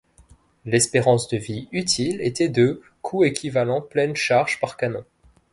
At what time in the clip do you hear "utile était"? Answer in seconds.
1.71-2.49